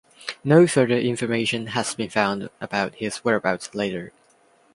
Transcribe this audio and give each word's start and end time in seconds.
No 0.43 0.65
further 0.65 0.97
information 0.97 1.67
has 1.67 1.93
been 1.93 2.09
found 2.09 2.49
about 2.59 2.95
his 2.95 3.17
whereabouts 3.17 3.75
later. 3.75 4.11